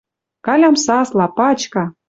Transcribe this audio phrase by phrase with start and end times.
[0.45, 1.83] Калям сасла, пачка